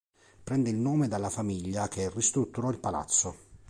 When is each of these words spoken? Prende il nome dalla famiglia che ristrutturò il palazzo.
Prende 0.43 0.71
il 0.71 0.77
nome 0.77 1.07
dalla 1.07 1.29
famiglia 1.29 1.87
che 1.87 2.09
ristrutturò 2.09 2.71
il 2.71 2.79
palazzo. 2.79 3.35